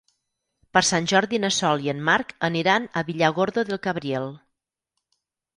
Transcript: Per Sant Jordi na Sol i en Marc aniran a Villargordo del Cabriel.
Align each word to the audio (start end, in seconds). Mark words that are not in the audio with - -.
Per 0.77 0.81
Sant 0.87 1.09
Jordi 1.11 1.41
na 1.43 1.51
Sol 1.57 1.85
i 1.87 1.91
en 1.93 2.01
Marc 2.09 2.33
aniran 2.49 2.87
a 2.89 3.05
Villargordo 3.11 3.67
del 3.69 3.81
Cabriel. 3.85 4.27